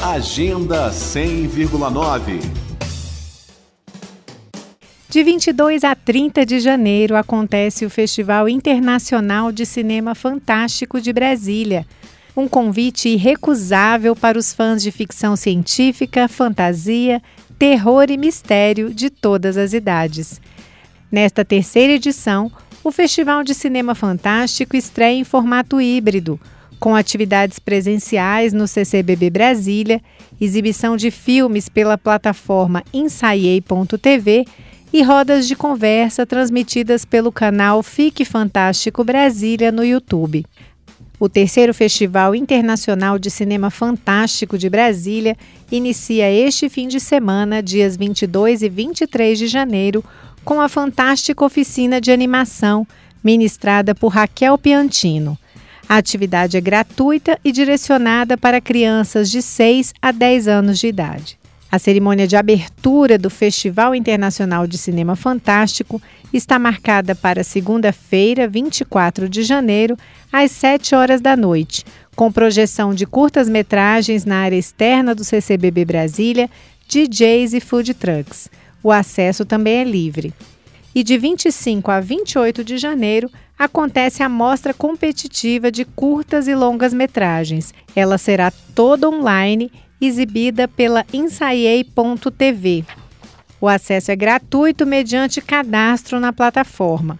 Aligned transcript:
Agenda 0.00 0.90
100,9 0.90 2.40
De 5.10 5.24
22 5.24 5.82
a 5.82 5.96
30 5.96 6.46
de 6.46 6.60
janeiro 6.60 7.16
acontece 7.16 7.84
o 7.84 7.90
Festival 7.90 8.48
Internacional 8.48 9.50
de 9.50 9.66
Cinema 9.66 10.14
Fantástico 10.14 11.00
de 11.00 11.12
Brasília. 11.12 11.84
Um 12.36 12.46
convite 12.46 13.08
irrecusável 13.08 14.14
para 14.14 14.38
os 14.38 14.54
fãs 14.54 14.84
de 14.84 14.92
ficção 14.92 15.34
científica, 15.34 16.28
fantasia, 16.28 17.20
terror 17.58 18.06
e 18.08 18.16
mistério 18.16 18.94
de 18.94 19.10
todas 19.10 19.56
as 19.56 19.72
idades. 19.72 20.40
Nesta 21.10 21.44
terceira 21.44 21.94
edição, 21.94 22.52
o 22.84 22.92
Festival 22.92 23.42
de 23.42 23.52
Cinema 23.52 23.96
Fantástico 23.96 24.76
estreia 24.76 25.18
em 25.18 25.24
formato 25.24 25.80
híbrido 25.80 26.38
com 26.78 26.94
atividades 26.94 27.58
presenciais 27.58 28.52
no 28.52 28.68
CCBB 28.68 29.30
Brasília, 29.30 30.00
exibição 30.40 30.96
de 30.96 31.10
filmes 31.10 31.68
pela 31.68 31.98
plataforma 31.98 32.82
ensaiei.tv 32.92 34.44
e 34.92 35.02
rodas 35.02 35.46
de 35.46 35.54
conversa 35.54 36.24
transmitidas 36.24 37.04
pelo 37.04 37.30
canal 37.30 37.82
Fique 37.82 38.24
Fantástico 38.24 39.04
Brasília 39.04 39.70
no 39.70 39.84
YouTube. 39.84 40.46
O 41.20 41.28
terceiro 41.28 41.74
Festival 41.74 42.34
Internacional 42.34 43.18
de 43.18 43.28
Cinema 43.28 43.70
Fantástico 43.70 44.56
de 44.56 44.70
Brasília 44.70 45.36
inicia 45.70 46.30
este 46.30 46.68
fim 46.68 46.86
de 46.86 47.00
semana, 47.00 47.60
dias 47.60 47.96
22 47.96 48.62
e 48.62 48.68
23 48.68 49.36
de 49.36 49.48
janeiro, 49.48 50.04
com 50.44 50.60
a 50.60 50.68
fantástica 50.68 51.44
oficina 51.44 52.00
de 52.00 52.12
animação 52.12 52.86
ministrada 53.22 53.96
por 53.96 54.08
Raquel 54.08 54.56
Piantino. 54.56 55.36
A 55.88 55.96
atividade 55.96 56.56
é 56.56 56.60
gratuita 56.60 57.38
e 57.42 57.50
direcionada 57.50 58.36
para 58.36 58.60
crianças 58.60 59.30
de 59.30 59.40
6 59.40 59.94
a 60.02 60.12
10 60.12 60.46
anos 60.46 60.78
de 60.78 60.86
idade. 60.86 61.38
A 61.72 61.78
cerimônia 61.78 62.26
de 62.26 62.36
abertura 62.36 63.18
do 63.18 63.30
Festival 63.30 63.94
Internacional 63.94 64.66
de 64.66 64.76
Cinema 64.76 65.16
Fantástico 65.16 66.00
está 66.32 66.58
marcada 66.58 67.14
para 67.14 67.42
segunda-feira, 67.42 68.46
24 68.46 69.28
de 69.28 69.42
janeiro, 69.42 69.96
às 70.30 70.50
7 70.50 70.94
horas 70.94 71.20
da 71.22 71.36
noite, 71.36 71.84
com 72.14 72.30
projeção 72.30 72.94
de 72.94 73.06
curtas-metragens 73.06 74.24
na 74.24 74.36
área 74.36 74.56
externa 74.56 75.14
do 75.14 75.24
CCBB 75.24 75.84
Brasília, 75.86 76.50
DJs 76.86 77.54
e 77.54 77.60
food 77.60 77.94
trucks. 77.94 78.50
O 78.82 78.90
acesso 78.90 79.44
também 79.44 79.78
é 79.78 79.84
livre. 79.84 80.34
E 80.94 81.02
de 81.02 81.18
25 81.18 81.90
a 81.90 82.00
28 82.00 82.64
de 82.64 82.78
janeiro, 82.78 83.30
acontece 83.58 84.22
a 84.22 84.28
mostra 84.28 84.72
competitiva 84.72 85.70
de 85.70 85.84
curtas 85.84 86.46
e 86.46 86.54
longas 86.54 86.94
metragens. 86.94 87.74
Ela 87.94 88.16
será 88.16 88.52
toda 88.74 89.08
online, 89.08 89.70
exibida 90.00 90.68
pela 90.68 91.04
ensaiei.tv. 91.12 92.84
O 93.60 93.66
acesso 93.66 94.12
é 94.12 94.16
gratuito 94.16 94.86
mediante 94.86 95.40
cadastro 95.40 96.20
na 96.20 96.32
plataforma. 96.32 97.18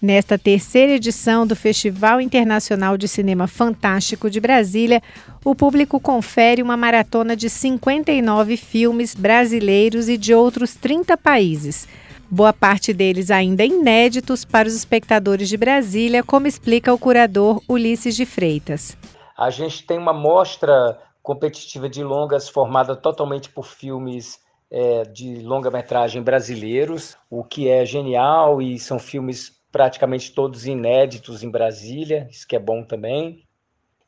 Nesta 0.00 0.38
terceira 0.38 0.92
edição 0.92 1.46
do 1.46 1.54
Festival 1.54 2.22
Internacional 2.22 2.96
de 2.96 3.06
Cinema 3.06 3.46
Fantástico 3.46 4.30
de 4.30 4.40
Brasília, 4.40 5.02
o 5.44 5.54
público 5.54 6.00
confere 6.00 6.62
uma 6.62 6.76
maratona 6.76 7.36
de 7.36 7.50
59 7.50 8.56
filmes 8.56 9.14
brasileiros 9.14 10.08
e 10.08 10.16
de 10.16 10.32
outros 10.32 10.74
30 10.74 11.18
países 11.18 11.86
boa 12.30 12.52
parte 12.52 12.92
deles 12.92 13.30
ainda 13.30 13.64
inéditos 13.64 14.44
para 14.44 14.68
os 14.68 14.74
espectadores 14.74 15.48
de 15.48 15.56
Brasília, 15.56 16.22
como 16.22 16.46
explica 16.46 16.94
o 16.94 16.98
curador 16.98 17.60
Ulisses 17.68 18.14
de 18.14 18.24
Freitas. 18.24 18.96
A 19.36 19.50
gente 19.50 19.84
tem 19.84 19.98
uma 19.98 20.12
mostra 20.12 20.98
competitiva 21.22 21.88
de 21.88 22.04
longas 22.04 22.48
formada 22.48 22.94
totalmente 22.94 23.50
por 23.50 23.66
filmes 23.66 24.38
é, 24.70 25.02
de 25.02 25.40
longa-metragem 25.42 26.22
brasileiros, 26.22 27.16
o 27.28 27.42
que 27.42 27.68
é 27.68 27.84
genial 27.84 28.62
e 28.62 28.78
são 28.78 28.98
filmes 28.98 29.52
praticamente 29.72 30.32
todos 30.32 30.66
inéditos 30.66 31.42
em 31.42 31.50
Brasília, 31.50 32.28
isso 32.30 32.46
que 32.46 32.56
é 32.56 32.58
bom 32.58 32.82
também. 32.84 33.44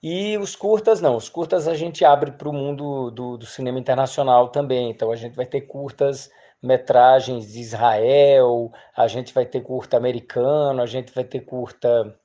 E 0.02 0.36
os 0.38 0.56
curtas 0.56 1.00
não, 1.00 1.16
os 1.16 1.28
curtas 1.28 1.68
a 1.68 1.74
gente 1.74 2.04
abre 2.04 2.32
para 2.32 2.48
o 2.48 2.52
mundo 2.52 3.10
do, 3.10 3.36
do 3.36 3.46
cinema 3.46 3.78
internacional 3.78 4.48
também, 4.48 4.90
então 4.90 5.12
a 5.12 5.16
gente 5.16 5.36
vai 5.36 5.46
ter 5.46 5.62
curtas 5.62 6.28
metragens 6.62 7.52
de 7.52 7.60
Israel, 7.60 8.70
a 8.96 9.08
gente 9.08 9.34
vai 9.34 9.44
ter 9.44 9.62
curta 9.62 9.96
americano, 9.96 10.80
a 10.80 10.86
gente 10.86 11.12
vai 11.12 11.24
ter 11.24 11.40
curta 11.40 12.16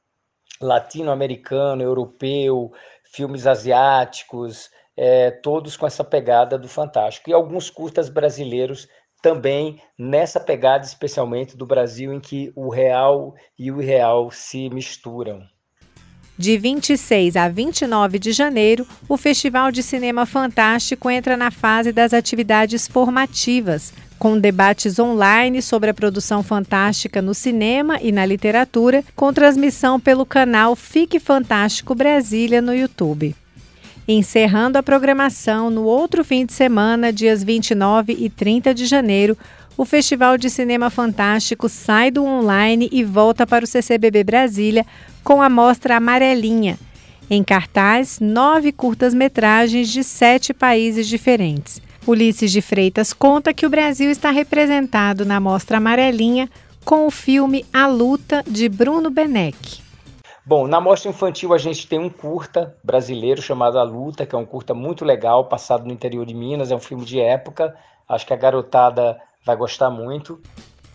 latino-americano, 0.62 1.82
europeu, 1.82 2.72
filmes 3.04 3.48
asiáticos, 3.48 4.70
é, 4.96 5.32
todos 5.32 5.78
com 5.78 5.86
essa 5.88 6.04
pegada 6.04 6.58
do 6.58 6.68
fantástico. 6.68 7.30
E 7.30 7.34
alguns 7.34 7.70
curtas 7.70 8.10
brasileiros 8.10 8.88
também 9.22 9.82
nessa 9.98 10.40
pegada, 10.40 10.86
especialmente 10.86 11.58
do 11.58 11.66
Brasil, 11.66 12.14
em 12.14 12.20
que 12.20 12.52
o 12.56 12.70
real 12.70 13.34
e 13.58 13.72
o 13.72 13.82
irreal 13.82 14.32
se 14.32 14.70
misturam. 14.70 15.42
De 16.38 16.56
26 16.56 17.36
a 17.36 17.50
29 17.50 18.20
de 18.20 18.32
janeiro, 18.32 18.86
o 19.10 19.18
Festival 19.18 19.72
de 19.72 19.82
Cinema 19.82 20.24
Fantástico 20.24 21.10
entra 21.10 21.36
na 21.36 21.50
fase 21.50 21.92
das 21.92 22.14
atividades 22.14 22.88
formativas, 22.88 23.92
com 24.20 24.38
debates 24.38 25.00
online 25.00 25.64
sobre 25.64 25.90
a 25.90 25.96
produção 25.96 26.44
fantástica 26.44 27.24
no 27.24 27.34
cinema 27.34 28.00
e 28.00 28.12
na 28.12 28.24
literatura, 28.24 29.04
com 29.16 29.34
transmissão 29.34 30.00
pelo 30.00 30.28
canal 30.28 30.76
Fique 30.76 31.20
Fantástico 31.20 31.96
Brasília 31.96 32.62
no 32.62 32.74
YouTube. 32.74 33.36
Encerrando 34.08 34.78
a 34.78 34.84
programação 34.84 35.70
no 35.70 35.84
outro 35.84 36.24
fim 36.24 36.46
de 36.46 36.54
semana, 36.54 37.12
dias 37.12 37.44
29 37.44 38.16
e 38.18 38.30
30 38.30 38.74
de 38.74 38.86
janeiro, 38.86 39.38
o 39.76 39.84
Festival 39.84 40.38
de 40.38 40.50
Cinema 40.50 40.90
Fantástico 40.90 41.68
sai 41.68 42.10
do 42.10 42.24
online 42.24 42.88
e 42.90 43.04
volta 43.04 43.46
para 43.46 43.66
o 43.66 43.68
CCBB 43.68 44.24
Brasília 44.24 44.86
com 45.26 45.42
a 45.42 45.50
mostra 45.50 45.98
Amarelinha. 45.98 46.80
Em 47.30 47.44
cartaz, 47.44 48.20
nove 48.22 48.72
curtas-metragens 48.72 49.90
de 49.90 50.02
sete 50.06 50.54
países 50.54 51.06
diferentes. 51.06 51.82
Ulisses 52.08 52.50
de 52.50 52.62
Freitas 52.62 53.12
conta 53.12 53.54
que 53.54 53.66
o 53.66 53.70
Brasil 53.70 54.10
está 54.10 54.32
representado 54.32 55.26
na 55.26 55.42
Mostra 55.42 55.78
Amarelinha 55.78 56.50
com 56.86 57.06
o 57.06 57.12
filme 57.12 57.66
A 57.74 57.86
Luta, 57.86 58.42
de 58.48 58.70
Bruno 58.70 59.10
Beneck. 59.10 59.87
Bom, 60.48 60.66
na 60.66 60.80
mostra 60.80 61.12
infantil 61.12 61.54
a 61.54 61.58
gente 61.58 61.86
tem 61.86 62.00
um 62.00 62.10
curta 62.10 62.74
brasileiro 62.82 63.42
chamado 63.42 63.78
A 63.78 63.84
Luta, 63.84 64.26
que 64.26 64.34
é 64.34 64.38
um 64.38 64.46
curta 64.46 64.74
muito 64.74 65.04
legal, 65.04 65.44
passado 65.44 65.86
no 65.86 65.92
interior 65.92 66.26
de 66.26 66.34
Minas, 66.34 66.72
é 66.72 66.76
um 66.76 66.80
filme 66.80 67.04
de 67.04 67.20
época, 67.20 67.76
acho 68.08 68.26
que 68.26 68.32
a 68.32 68.38
garotada 68.38 69.20
vai 69.46 69.58
gostar 69.58 69.90
muito. 69.90 70.40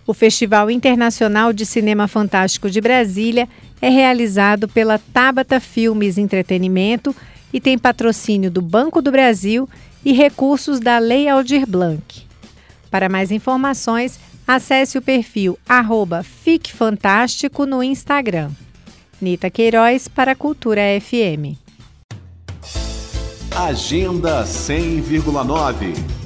O 0.06 0.14
Festival 0.14 0.70
Internacional 0.70 1.52
de 1.52 1.66
Cinema 1.66 2.08
Fantástico 2.08 2.70
de 2.70 2.80
Brasília 2.80 3.46
é 3.82 3.90
realizado 3.90 4.66
pela 4.68 4.98
Tabata 4.98 5.60
Filmes 5.60 6.16
Entretenimento 6.16 7.14
e 7.52 7.60
tem 7.60 7.76
patrocínio 7.76 8.50
do 8.50 8.62
Banco 8.62 9.02
do 9.02 9.12
Brasil 9.12 9.68
e 10.02 10.14
recursos 10.14 10.80
da 10.80 10.98
Lei 10.98 11.28
Aldir 11.28 11.66
Blanc. 11.68 12.26
Para 12.90 13.06
mais 13.06 13.30
informações, 13.30 14.18
acesse 14.46 14.96
o 14.96 15.02
perfil 15.02 15.58
arroba 15.68 16.22
Fique 16.22 16.72
Fantástico 16.72 17.66
no 17.66 17.82
Instagram. 17.82 18.50
Nita 19.22 19.48
Queiroz 19.48 20.08
para 20.08 20.32
a 20.32 20.34
Cultura 20.34 20.82
FM. 21.00 21.56
Agenda 23.54 24.42
100,9 24.44 26.21